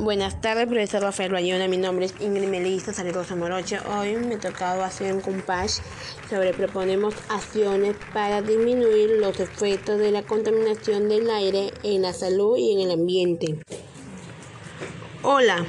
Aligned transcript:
Buenas 0.00 0.40
tardes, 0.40 0.68
profesor 0.68 1.02
Rafael 1.02 1.32
Bayona. 1.32 1.66
Mi 1.66 1.76
nombre 1.76 2.06
es 2.06 2.14
Ingrid 2.20 2.46
Melissa 2.46 2.92
Salerosa 2.92 3.34
Moroche. 3.34 3.80
Hoy 3.80 4.14
me 4.14 4.36
ha 4.36 4.38
tocado 4.38 4.84
hacer 4.84 5.12
un 5.12 5.20
compás 5.20 5.82
sobre 6.30 6.54
proponemos 6.54 7.16
acciones 7.28 7.96
para 8.14 8.40
disminuir 8.40 9.10
los 9.18 9.40
efectos 9.40 9.98
de 9.98 10.12
la 10.12 10.22
contaminación 10.22 11.08
del 11.08 11.28
aire 11.28 11.72
en 11.82 12.02
la 12.02 12.12
salud 12.12 12.56
y 12.56 12.74
en 12.74 12.80
el 12.82 12.92
ambiente. 12.92 13.58
Hola, 15.24 15.66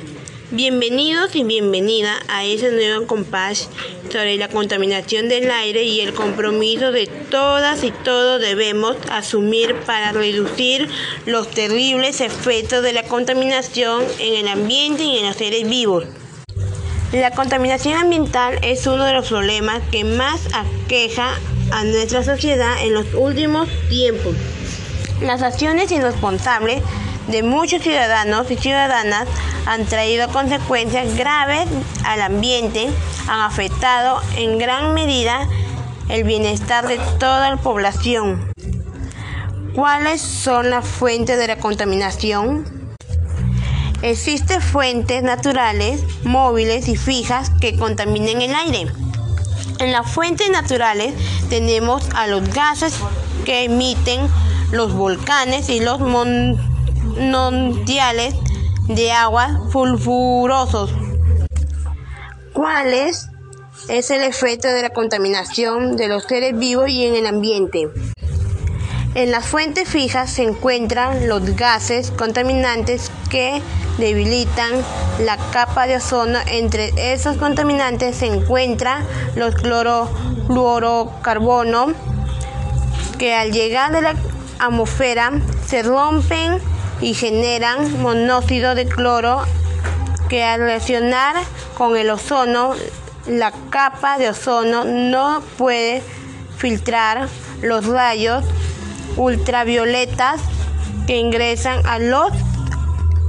bienvenidos 0.52 1.36
y 1.36 1.44
bienvenida 1.44 2.14
a 2.28 2.46
este 2.46 2.72
nuevo 2.72 3.08
compás 3.08 3.68
sobre 4.12 4.38
la 4.38 4.48
contaminación 4.48 5.30
del 5.30 5.50
aire 5.52 5.84
y 5.84 6.02
el 6.02 6.14
compromiso 6.14 6.92
de 6.92 7.08
todas 7.08 7.84
y 7.84 7.92
todos 7.92 8.42
debemos 8.42 8.96
asumir 9.12 9.76
para 9.86 10.12
reducir 10.12 10.90
los 11.26 11.50
terribles 11.50 12.22
efectos 12.22 12.84
de 12.84 12.94
la 12.94 13.04
contaminación 13.04 14.04
en 14.20 14.36
el 14.36 14.48
ambiente 14.48 15.04
y 15.04 15.20
en 15.20 15.28
los 15.28 15.36
seres 15.36 15.70
vivos. 15.70 16.06
La 17.12 17.32
contaminación 17.32 17.96
ambiental 17.96 18.60
es 18.62 18.86
uno 18.86 19.04
de 19.04 19.14
los 19.14 19.30
problemas 19.30 19.82
que 19.92 20.04
más 20.04 20.42
aqueja 20.54 21.40
a 21.72 21.84
nuestra 21.84 22.24
sociedad 22.24 22.84
en 22.84 22.94
los 22.94 23.06
últimos 23.16 23.68
tiempos. 23.90 24.36
Las 25.22 25.42
acciones 25.42 25.92
irresponsables 25.92 26.82
de 27.30 27.44
muchos 27.44 27.84
ciudadanos 27.84 28.50
y 28.50 28.58
ciudadanas 28.58 29.28
han 29.66 29.86
traído 29.86 30.30
consecuencias 30.30 31.16
graves 31.16 31.68
al 32.04 32.22
ambiente, 32.22 32.90
han 33.28 33.42
afectado 33.42 34.22
en 34.36 34.58
gran 34.58 34.94
medida 34.94 35.48
el 36.10 36.24
bienestar 36.24 36.88
de 36.88 36.98
toda 37.20 37.52
la 37.52 37.58
población. 37.58 38.52
¿Cuáles 39.76 40.22
son 40.22 40.72
las 40.72 40.88
fuentes 40.88 41.38
de 41.38 41.48
la 41.48 41.58
contaminación? 41.58 42.66
Existen 44.02 44.62
fuentes 44.62 45.22
naturales, 45.22 46.02
móviles 46.24 46.88
y 46.88 46.96
fijas 46.96 47.52
que 47.62 47.78
contaminen 47.78 48.42
el 48.42 48.56
aire. 48.56 48.92
En 49.80 49.92
las 49.92 50.10
fuentes 50.10 50.50
naturales 50.50 51.14
tenemos 51.50 52.08
a 52.16 52.28
los 52.28 52.50
gases 52.54 52.96
que 53.46 53.66
emiten 53.66 54.28
los 54.72 54.94
volcanes 54.94 55.70
y 55.70 55.80
los 55.80 56.00
montes 56.00 56.69
nontiales 57.18 58.36
de 58.88 59.12
agua 59.12 59.62
sulfurosos. 59.72 60.94
¿Cuál 62.54 62.94
es? 62.94 63.28
el 63.88 64.24
efecto 64.24 64.68
de 64.68 64.82
la 64.82 64.90
contaminación 64.90 65.96
de 65.96 66.08
los 66.08 66.26
seres 66.26 66.58
vivos 66.58 66.90
y 66.90 67.06
en 67.06 67.16
el 67.16 67.26
ambiente? 67.26 67.90
En 69.16 69.32
las 69.32 69.48
fuentes 69.48 69.90
fijas 69.90 70.30
se 70.30 70.44
encuentran 70.44 71.28
los 71.28 71.56
gases 71.56 72.12
contaminantes 72.12 73.12
que 73.30 73.60
debilitan 73.98 74.72
la 75.20 75.38
capa 75.52 75.88
de 75.88 75.96
ozono. 75.96 76.38
Entre 76.48 76.94
esos 77.14 77.38
contaminantes 77.38 78.18
se 78.18 78.28
encuentran 78.28 79.04
los 79.36 79.56
clorofluorocarbonos 79.56 81.94
que 83.18 83.34
al 83.34 83.52
llegar 83.52 83.96
a 83.96 84.02
la 84.02 84.14
atmósfera 84.60 85.32
se 85.66 85.82
rompen 85.84 86.60
y 87.02 87.14
generan 87.14 88.02
monóxido 88.02 88.76
de 88.76 88.88
cloro 88.88 89.42
que 90.30 90.44
al 90.44 90.62
reaccionar 90.62 91.36
con 91.78 91.98
el 91.98 92.10
ozono, 92.10 92.74
la 93.28 93.52
capa 93.70 94.18
de 94.18 94.30
ozono 94.30 94.86
no 94.86 95.42
puede 95.58 96.04
filtrar 96.58 97.28
los 97.62 97.86
rayos 97.86 98.46
ultravioletas 99.18 100.42
que 101.08 101.18
ingresan 101.18 101.86
a 101.86 102.00
los 102.00 102.32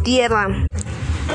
tierra. 0.05 0.48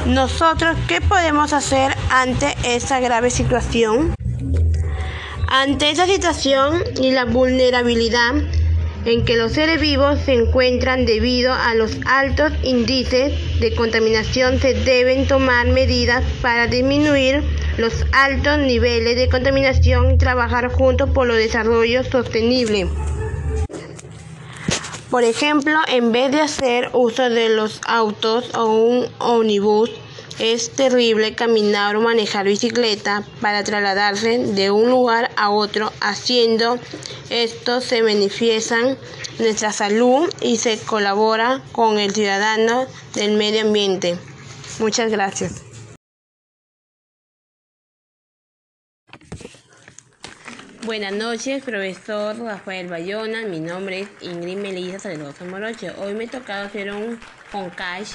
Nosotros, 0.05 0.77
¿qué 0.87 1.01
podemos 1.01 1.53
hacer 1.53 1.95
ante 2.09 2.55
esta 2.63 2.99
grave 2.99 3.29
situación? 3.29 4.13
Ante 5.47 5.89
esa 5.89 6.05
situación 6.05 6.83
y 7.01 7.11
la 7.11 7.25
vulnerabilidad 7.25 8.33
en 9.05 9.23
que 9.23 9.37
los 9.37 9.53
seres 9.53 9.79
vivos 9.79 10.19
se 10.25 10.33
encuentran 10.33 11.05
debido 11.05 11.53
a 11.53 11.75
los 11.75 11.97
altos 12.05 12.51
índices 12.63 13.33
de 13.59 13.73
contaminación 13.75 14.59
se 14.59 14.73
deben 14.73 15.27
tomar 15.27 15.67
medidas 15.67 16.23
para 16.41 16.67
disminuir 16.67 17.43
los 17.77 18.05
altos 18.11 18.59
niveles 18.59 19.15
de 19.15 19.29
contaminación 19.29 20.11
y 20.11 20.17
trabajar 20.17 20.69
juntos 20.69 21.09
por 21.11 21.29
el 21.29 21.37
desarrollo 21.37 22.03
sostenible. 22.03 22.87
Por 25.11 25.23
ejemplo, 25.23 25.79
en 25.87 26.11
vez 26.11 26.31
de 26.31 26.41
hacer 26.41 26.89
uso 26.93 27.29
de 27.29 27.49
los 27.49 27.79
autos 27.87 28.53
o 28.55 28.65
un 28.65 29.07
ómnibus, 29.19 29.91
es 30.39 30.71
terrible 30.71 31.33
caminar 31.33 31.95
o 31.95 32.01
manejar 32.01 32.45
bicicleta 32.45 33.23
para 33.41 33.63
trasladarse 33.63 34.39
de 34.39 34.71
un 34.71 34.89
lugar 34.89 35.31
a 35.37 35.49
otro. 35.49 35.91
Haciendo 36.01 36.79
esto 37.29 37.81
se 37.81 38.01
benefician 38.01 38.97
nuestra 39.39 39.71
salud 39.71 40.29
y 40.41 40.57
se 40.57 40.77
colabora 40.79 41.61
con 41.71 41.99
el 41.99 42.13
ciudadano 42.13 42.85
del 43.13 43.37
medio 43.37 43.61
ambiente. 43.61 44.17
Muchas 44.79 45.11
gracias. 45.11 45.61
Buenas 50.85 51.13
noches, 51.13 51.63
profesor 51.63 52.37
Rafael 52.37 52.87
Bayona. 52.87 53.41
Mi 53.41 53.59
nombre 53.59 54.01
es 54.01 54.09
Ingrid 54.21 54.57
Melissa 54.57 54.99
Salerosa 54.99 55.43
Moroche. 55.45 55.89
Hoy 55.97 56.13
me 56.13 56.25
ha 56.25 56.29
tocado 56.29 56.67
hacer 56.67 56.91
un 56.91 57.19
cash 57.75 58.11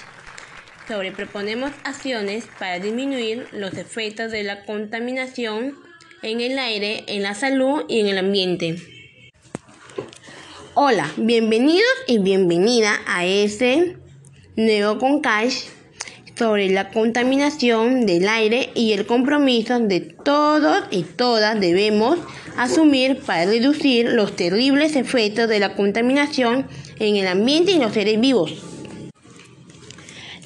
sobre 0.88 1.12
proponemos 1.12 1.70
acciones 1.84 2.44
para 2.58 2.78
disminuir 2.78 3.46
los 3.52 3.74
efectos 3.74 4.30
de 4.30 4.42
la 4.42 4.64
contaminación 4.64 5.76
en 6.22 6.40
el 6.40 6.58
aire, 6.58 7.04
en 7.06 7.22
la 7.22 7.34
salud 7.34 7.84
y 7.88 8.00
en 8.00 8.08
el 8.08 8.18
ambiente. 8.18 8.76
Hola, 10.74 11.10
bienvenidos 11.16 11.84
y 12.06 12.18
bienvenida 12.18 13.00
a 13.06 13.24
este 13.24 13.96
nuevo 14.56 14.98
Concash 14.98 15.64
sobre 16.36 16.70
la 16.70 16.90
contaminación 16.90 18.06
del 18.06 18.28
aire 18.28 18.70
y 18.74 18.92
el 18.92 19.04
compromiso 19.04 19.78
de 19.78 20.00
todos 20.00 20.84
y 20.90 21.02
todas 21.02 21.60
debemos 21.60 22.18
asumir 22.56 23.18
para 23.18 23.44
reducir 23.44 24.08
los 24.08 24.36
terribles 24.36 24.96
efectos 24.96 25.48
de 25.48 25.60
la 25.60 25.74
contaminación 25.74 26.66
en 26.98 27.16
el 27.16 27.26
ambiente 27.26 27.72
y 27.72 27.78
los 27.78 27.92
seres 27.92 28.18
vivos. 28.20 28.69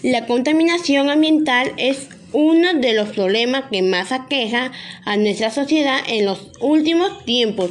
La 0.05 0.27
contaminación 0.27 1.09
ambiental 1.09 1.73
es 1.79 2.09
uno 2.35 2.75
de 2.75 2.93
los 2.93 3.09
problemas 3.09 3.65
que 3.73 3.81
más 3.81 4.13
aqueja 4.13 4.71
a 5.07 5.17
nuestra 5.17 5.51
sociedad 5.51 5.97
en 6.07 6.27
los 6.27 6.51
últimos 6.61 7.25
tiempos. 7.25 7.71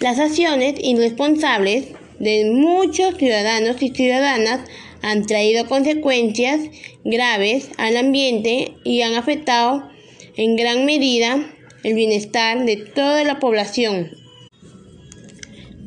Las 0.00 0.18
acciones 0.18 0.74
irresponsables 0.82 1.90
de 2.18 2.50
muchos 2.50 3.16
ciudadanos 3.18 3.80
y 3.82 3.90
ciudadanas 3.90 4.68
han 5.00 5.26
traído 5.26 5.68
consecuencias 5.68 6.58
graves 7.04 7.68
al 7.78 7.98
ambiente 7.98 8.72
y 8.82 9.02
han 9.02 9.14
afectado 9.14 9.88
en 10.36 10.56
gran 10.56 10.84
medida 10.84 11.54
el 11.84 11.94
bienestar 11.94 12.64
de 12.64 12.78
toda 12.78 13.22
la 13.22 13.38
población. 13.38 14.10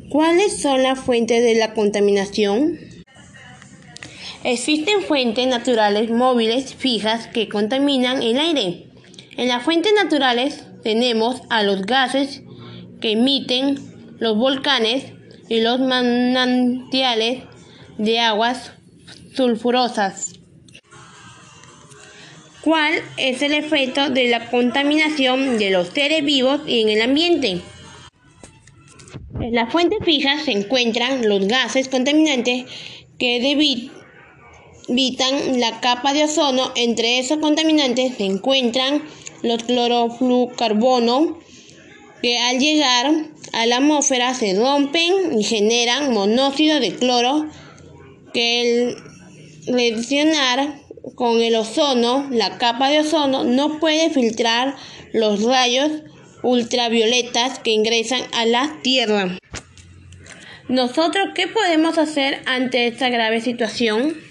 ¿Cuáles 0.08 0.62
son 0.62 0.82
las 0.82 0.98
fuentes 0.98 1.44
de 1.44 1.56
la 1.56 1.74
contaminación? 1.74 2.87
Existen 4.44 5.02
fuentes 5.02 5.46
naturales 5.48 6.10
móviles 6.10 6.74
fijas 6.74 7.26
que 7.26 7.48
contaminan 7.48 8.22
el 8.22 8.38
aire. 8.38 8.84
En 9.36 9.48
las 9.48 9.64
fuentes 9.64 9.92
naturales 9.94 10.64
tenemos 10.82 11.42
a 11.50 11.64
los 11.64 11.82
gases 11.82 12.42
que 13.00 13.12
emiten 13.12 13.78
los 14.18 14.36
volcanes 14.36 15.06
y 15.48 15.60
los 15.60 15.80
manantiales 15.80 17.42
de 17.98 18.20
aguas 18.20 18.72
sulfurosas. 19.34 20.34
¿Cuál 22.60 22.94
es 23.16 23.42
el 23.42 23.54
efecto 23.54 24.10
de 24.10 24.28
la 24.28 24.50
contaminación 24.50 25.58
de 25.58 25.70
los 25.70 25.88
seres 25.88 26.24
vivos 26.24 26.60
y 26.66 26.82
en 26.82 26.90
el 26.90 27.02
ambiente? 27.02 27.60
En 29.40 29.54
las 29.54 29.72
fuentes 29.72 29.98
fijas 30.04 30.44
se 30.44 30.52
encuentran 30.52 31.28
los 31.28 31.46
gases 31.48 31.88
contaminantes 31.88 32.66
que 33.18 33.40
evitan 34.88 35.60
la 35.60 35.80
capa 35.80 36.12
de 36.12 36.24
ozono. 36.24 36.72
Entre 36.76 37.18
esos 37.18 37.38
contaminantes 37.38 38.16
se 38.16 38.24
encuentran 38.24 39.02
los 39.42 39.62
clorofluorocarbonos 39.64 41.36
que 42.22 42.38
al 42.38 42.58
llegar 42.58 43.12
a 43.52 43.66
la 43.66 43.76
atmósfera 43.76 44.34
se 44.34 44.54
rompen 44.54 45.38
y 45.38 45.44
generan 45.44 46.12
monóxido 46.12 46.80
de 46.80 46.94
cloro 46.96 47.46
que 48.34 48.96
al 49.66 49.74
reaccionar 49.74 50.80
con 51.14 51.40
el 51.40 51.54
ozono, 51.54 52.28
la 52.30 52.58
capa 52.58 52.90
de 52.90 53.00
ozono 53.00 53.44
no 53.44 53.78
puede 53.78 54.10
filtrar 54.10 54.74
los 55.12 55.42
rayos 55.42 55.90
ultravioletas 56.42 57.58
que 57.58 57.70
ingresan 57.70 58.22
a 58.32 58.46
la 58.46 58.78
Tierra. 58.82 59.38
Nosotros, 60.68 61.28
¿qué 61.34 61.48
podemos 61.48 61.96
hacer 61.98 62.42
ante 62.46 62.86
esta 62.86 63.08
grave 63.08 63.40
situación? 63.40 64.27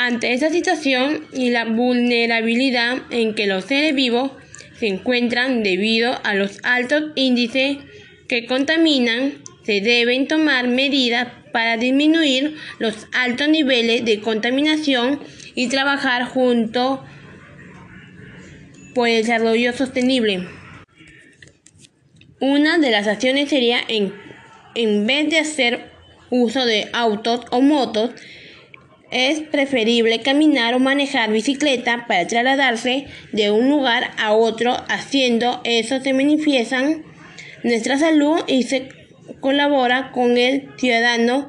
Ante 0.00 0.32
esta 0.32 0.48
situación 0.48 1.26
y 1.32 1.50
la 1.50 1.64
vulnerabilidad 1.64 2.98
en 3.10 3.34
que 3.34 3.48
los 3.48 3.64
seres 3.64 3.96
vivos 3.96 4.30
se 4.78 4.86
encuentran 4.86 5.64
debido 5.64 6.20
a 6.22 6.34
los 6.34 6.60
altos 6.62 7.10
índices 7.16 7.78
que 8.28 8.46
contaminan, 8.46 9.42
se 9.64 9.80
deben 9.80 10.28
tomar 10.28 10.68
medidas 10.68 11.26
para 11.52 11.78
disminuir 11.78 12.54
los 12.78 13.08
altos 13.12 13.48
niveles 13.48 14.04
de 14.04 14.20
contaminación 14.20 15.18
y 15.56 15.66
trabajar 15.66 16.26
junto 16.26 17.04
por 18.94 19.08
el 19.08 19.22
desarrollo 19.22 19.72
sostenible. 19.72 20.46
Una 22.38 22.78
de 22.78 22.92
las 22.92 23.08
acciones 23.08 23.48
sería 23.48 23.80
en, 23.88 24.14
en 24.76 25.08
vez 25.08 25.28
de 25.28 25.40
hacer 25.40 25.90
uso 26.30 26.64
de 26.64 26.88
autos 26.92 27.46
o 27.50 27.60
motos, 27.60 28.12
es 29.10 29.40
preferible 29.40 30.20
caminar 30.20 30.74
o 30.74 30.78
manejar 30.78 31.32
bicicleta 31.32 32.06
para 32.06 32.26
trasladarse 32.26 33.06
de 33.32 33.50
un 33.50 33.68
lugar 33.68 34.10
a 34.18 34.32
otro. 34.32 34.76
Haciendo 34.88 35.60
eso 35.64 36.00
se 36.00 36.12
manifiestan 36.12 37.04
nuestra 37.62 37.98
salud 37.98 38.40
y 38.46 38.64
se 38.64 38.88
colabora 39.40 40.12
con 40.12 40.36
el 40.36 40.68
ciudadano 40.78 41.48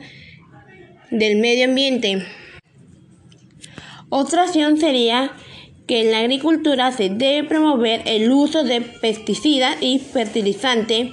del 1.11 1.38
medio 1.38 1.65
ambiente. 1.65 2.23
Otra 4.09 4.44
acción 4.44 4.77
sería 4.77 5.33
que 5.88 6.01
en 6.01 6.11
la 6.11 6.19
agricultura 6.19 6.91
se 6.91 7.09
debe 7.09 7.47
promover 7.47 8.01
el 8.06 8.31
uso 8.31 8.63
de 8.63 8.81
pesticidas 8.81 9.77
y 9.81 10.00
fertilizantes 10.00 11.11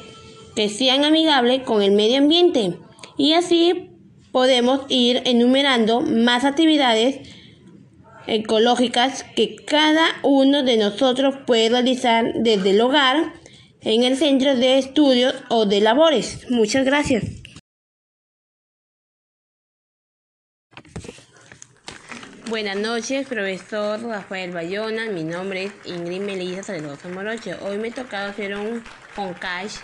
que 0.55 0.69
sean 0.69 1.05
amigables 1.05 1.63
con 1.63 1.83
el 1.83 1.93
medio 1.93 2.19
ambiente 2.19 2.75
y 3.19 3.33
así 3.33 3.91
podemos 4.33 4.83
ir 4.89 5.23
enumerando 5.25 6.01
más 6.01 6.45
actividades 6.45 7.29
ecológicas 8.27 9.25
que 9.37 9.57
cada 9.57 10.07
uno 10.23 10.63
de 10.63 10.77
nosotros 10.77 11.37
puede 11.47 11.69
realizar 11.69 12.33
desde 12.35 12.71
el 12.71 12.81
hogar, 12.81 13.33
en 13.83 14.03
el 14.03 14.17
centro 14.17 14.57
de 14.57 14.79
estudios 14.79 15.35
o 15.49 15.65
de 15.67 15.81
labores. 15.81 16.51
Muchas 16.51 16.85
gracias. 16.85 17.25
Buenas 22.49 22.77
noches, 22.77 23.27
profesor 23.27 24.01
Rafael 24.03 24.53
Bayona. 24.53 25.07
Mi 25.07 25.25
nombre 25.25 25.65
es 25.65 25.73
Ingrid 25.85 26.21
Melissa 26.21 26.63
Salerosa 26.63 27.09
Moroche. 27.09 27.55
Hoy 27.55 27.79
me 27.79 27.89
ha 27.89 27.95
tocado 27.95 28.31
hacer 28.31 28.57
un 28.57 28.83
cash 29.41 29.77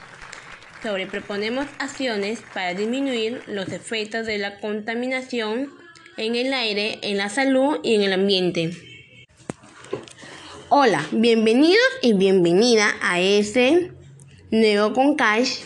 sobre 0.83 1.07
proponemos 1.07 1.67
acciones 1.79 2.41
para 2.53 2.75
disminuir 2.75 3.43
los 3.47 3.69
efectos 3.69 4.27
de 4.27 4.39
la 4.39 4.59
contaminación 4.59 5.71
en 6.17 6.35
el 6.35 6.53
aire, 6.53 6.99
en 7.03 7.19
la 7.19 7.29
salud 7.29 7.79
y 7.83 7.95
en 7.95 8.03
el 8.03 8.13
ambiente. 8.13 8.73
Hola, 10.69 11.07
bienvenidos 11.13 11.79
y 12.03 12.15
bienvenida 12.15 12.89
a 13.01 13.21
este 13.21 13.93
nuevo 14.51 14.93
Concash 14.93 15.61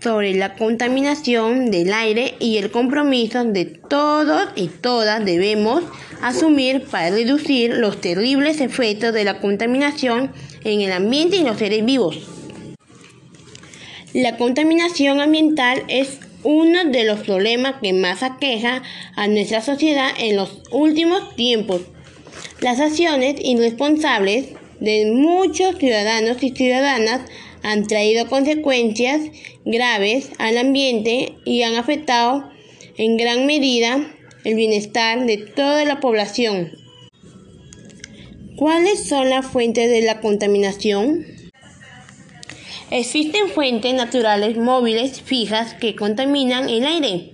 sobre 0.00 0.34
la 0.34 0.56
contaminación 0.56 1.70
del 1.70 1.92
aire 1.92 2.34
y 2.40 2.58
el 2.58 2.70
compromiso 2.70 3.44
de 3.44 3.66
todos 3.66 4.48
y 4.56 4.66
todas 4.68 5.24
debemos 5.24 5.84
asumir 6.20 6.84
para 6.84 7.10
reducir 7.10 7.74
los 7.74 8.00
terribles 8.00 8.60
efectos 8.60 9.14
de 9.14 9.24
la 9.24 9.40
contaminación 9.40 10.32
en 10.64 10.80
el 10.80 10.92
ambiente 10.92 11.36
y 11.36 11.44
los 11.44 11.58
seres 11.58 11.84
vivos. 11.84 12.41
La 14.14 14.36
contaminación 14.36 15.22
ambiental 15.22 15.84
es 15.88 16.18
uno 16.42 16.84
de 16.84 17.04
los 17.04 17.20
problemas 17.20 17.76
que 17.80 17.94
más 17.94 18.22
aqueja 18.22 18.82
a 19.16 19.26
nuestra 19.26 19.62
sociedad 19.62 20.10
en 20.18 20.36
los 20.36 20.60
últimos 20.70 21.34
tiempos. 21.34 21.80
Las 22.60 22.78
acciones 22.78 23.36
irresponsables 23.42 24.48
de 24.80 25.06
muchos 25.06 25.78
ciudadanos 25.78 26.42
y 26.42 26.50
ciudadanas 26.50 27.22
han 27.62 27.86
traído 27.86 28.26
consecuencias 28.26 29.22
graves 29.64 30.28
al 30.36 30.58
ambiente 30.58 31.32
y 31.46 31.62
han 31.62 31.76
afectado 31.76 32.50
en 32.98 33.16
gran 33.16 33.46
medida 33.46 34.12
el 34.44 34.54
bienestar 34.56 35.24
de 35.24 35.38
toda 35.38 35.86
la 35.86 36.00
población. 36.00 36.72
¿Cuáles 38.56 39.08
son 39.08 39.30
las 39.30 39.46
fuentes 39.46 39.90
de 39.90 40.02
la 40.02 40.20
contaminación? 40.20 41.31
Existen 42.94 43.48
fuentes 43.48 43.94
naturales 43.94 44.58
móviles 44.58 45.22
fijas 45.22 45.72
que 45.72 45.96
contaminan 45.96 46.68
el 46.68 46.84
aire. 46.84 47.30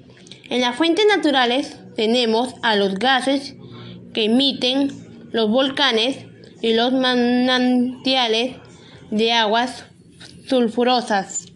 En 0.50 0.60
las 0.60 0.76
fuentes 0.76 1.05
naturales 1.08 1.76
tenemos 1.96 2.55
a 2.62 2.76
los 2.76 2.94
gases 2.94 3.56
que 4.14 4.26
emiten 4.26 4.93
los 5.32 5.50
volcanes 5.50 6.19
y 6.62 6.75
los 6.75 6.93
manantiales 6.93 8.55
de 9.10 9.32
aguas 9.32 9.87
sulfurosas. 10.46 11.46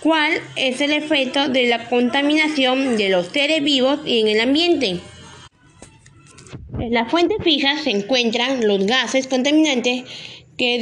¿Cuál 0.00 0.40
es 0.56 0.80
el 0.80 0.92
efecto 0.92 1.50
de 1.50 1.66
la 1.66 1.90
contaminación 1.90 2.96
de 2.96 3.10
los 3.10 3.26
seres 3.26 3.62
vivos 3.62 4.00
y 4.06 4.20
en 4.20 4.28
el 4.28 4.40
ambiente? 4.40 5.00
En 6.80 6.94
las 6.94 7.10
fuentes 7.10 7.36
fijas 7.44 7.82
se 7.82 7.90
encuentran 7.90 8.66
los 8.66 8.86
gases 8.86 9.26
contaminantes 9.26 10.04
que 10.56 10.78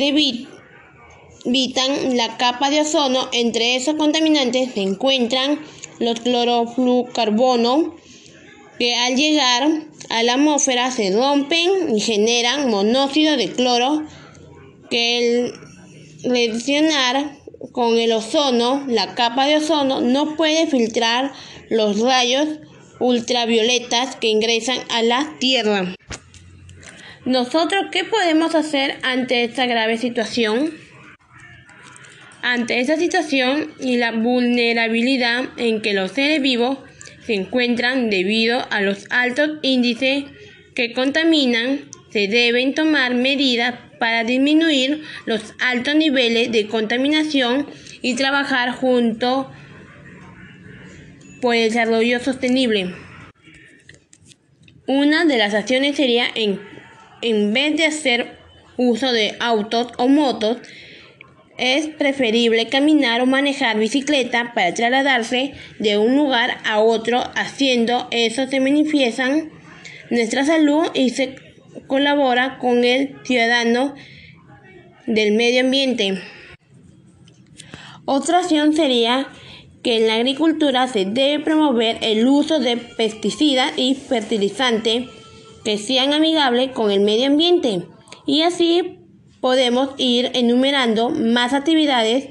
habitan 1.46 2.16
la 2.16 2.36
capa 2.36 2.70
de 2.70 2.80
ozono. 2.80 3.28
Entre 3.32 3.76
esos 3.76 3.94
contaminantes 3.94 4.72
se 4.74 4.82
encuentran 4.82 5.60
los 5.98 6.20
clorofluorcarbonos 6.20 7.94
que 8.78 8.94
al 8.94 9.16
llegar 9.16 9.68
a 10.08 10.22
la 10.22 10.34
atmósfera 10.34 10.90
se 10.90 11.14
rompen 11.14 11.96
y 11.96 12.00
generan 12.00 12.68
monóxido 12.70 13.36
de 13.36 13.52
cloro 13.52 14.02
que 14.90 15.52
al 16.24 16.32
reaccionar 16.32 17.38
con 17.72 17.96
el 17.96 18.12
ozono, 18.12 18.84
la 18.88 19.14
capa 19.14 19.46
de 19.46 19.56
ozono 19.56 20.00
no 20.00 20.36
puede 20.36 20.66
filtrar 20.66 21.32
los 21.70 22.00
rayos 22.00 22.48
ultravioletas 22.98 24.16
que 24.16 24.28
ingresan 24.28 24.78
a 24.90 25.02
la 25.02 25.34
Tierra. 25.38 25.94
¿Nosotros 27.24 27.84
qué 27.92 28.04
podemos 28.04 28.54
hacer 28.54 28.98
ante 29.02 29.44
esta 29.44 29.66
grave 29.66 29.96
situación? 29.96 30.72
Ante 32.42 32.80
esta 32.80 32.96
situación 32.96 33.72
y 33.80 33.98
la 33.98 34.10
vulnerabilidad 34.10 35.44
en 35.56 35.80
que 35.80 35.94
los 35.94 36.10
seres 36.10 36.42
vivos 36.42 36.78
se 37.24 37.34
encuentran 37.34 38.10
debido 38.10 38.66
a 38.70 38.80
los 38.80 39.06
altos 39.10 39.58
índices 39.62 40.24
que 40.74 40.92
contaminan, 40.92 41.82
se 42.11 42.26
deben 42.26 42.75
tomar 42.75 43.14
medidas 43.14 43.75
para 44.00 44.25
disminuir 44.25 45.02
los 45.25 45.54
altos 45.61 45.94
niveles 45.94 46.50
de 46.50 46.66
contaminación 46.66 47.68
y 48.02 48.16
trabajar 48.16 48.72
junto 48.72 49.52
por 51.40 51.54
el 51.54 51.68
desarrollo 51.68 52.18
sostenible. 52.18 52.92
Una 54.88 55.25
de 55.25 55.38
las 55.38 55.54
acciones 55.54 55.94
sería 55.94 56.26
en, 56.34 56.61
en 57.22 57.52
vez 57.52 57.76
de 57.76 57.87
hacer 57.87 58.37
uso 58.76 59.12
de 59.12 59.37
autos 59.38 59.92
o 59.96 60.08
motos, 60.08 60.58
es 61.59 61.87
preferible 61.88 62.68
caminar 62.68 63.21
o 63.21 63.26
manejar 63.26 63.78
bicicleta 63.78 64.52
para 64.54 64.75
trasladarse 64.75 65.52
de 65.78 65.99
un 65.99 66.16
lugar 66.16 66.59
a 66.64 66.80
otro. 66.80 67.23
Haciendo 67.35 68.09
eso 68.11 68.47
se 68.47 68.61
manifiestan 68.61 69.50
nuestra 70.11 70.44
salud 70.44 70.87
y 70.94 71.11
se 71.11 71.37
colabora 71.87 72.59
con 72.59 72.85
el 72.85 73.16
ciudadano 73.25 73.94
del 75.06 75.32
medio 75.35 75.61
ambiente. 75.61 76.21
Otra 78.04 78.40
acción 78.40 78.75
sería 78.75 79.28
que 79.82 79.97
en 79.97 80.06
la 80.06 80.14
agricultura 80.14 80.87
se 80.87 81.04
debe 81.04 81.42
promover 81.42 81.99
el 82.02 82.26
uso 82.26 82.61
de 82.61 82.76
pesticidas 82.76 83.73
y 83.76 83.94
fertilizantes 83.94 85.09
que 85.64 85.78
sean 85.78 86.12
amigables 86.12 86.71
con 86.73 86.90
el 86.90 87.00
medio 87.00 87.26
ambiente 87.26 87.82
y 88.26 88.42
así 88.42 88.99
podemos 89.42 89.90
ir 89.99 90.30
enumerando 90.34 91.11
más 91.11 91.52
actividades 91.52 92.28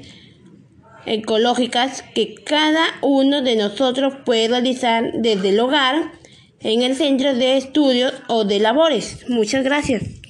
ecológicas 1.04 2.02
que 2.14 2.34
cada 2.34 2.84
uno 3.02 3.42
de 3.42 3.54
nosotros 3.54 4.14
puede 4.24 4.48
realizar 4.48 5.12
desde 5.18 5.50
el 5.50 5.60
hogar, 5.60 6.10
en 6.60 6.80
el 6.80 6.96
centro 6.96 7.34
de 7.34 7.58
estudios 7.58 8.14
o 8.28 8.44
de 8.44 8.60
labores. 8.60 9.26
Muchas 9.28 9.62
gracias. 9.62 10.21